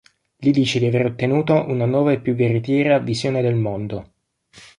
[0.35, 4.11] Gli dice di aver ottenuto una nuova e più veritiera visione del mondo.